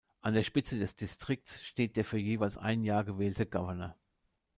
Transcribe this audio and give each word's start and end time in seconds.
An 0.21 0.33
der 0.33 0.41
Spitze 0.41 0.79
des 0.79 0.95
Distrikts 0.95 1.61
steht 1.61 1.95
der 1.95 2.03
für 2.03 2.17
jeweils 2.17 2.57
ein 2.57 2.83
Jahr 2.83 3.03
gewählte 3.03 3.45
Governor. 3.45 3.95